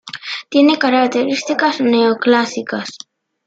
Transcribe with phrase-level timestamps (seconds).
[0.49, 2.97] Tiene características neoclásicas.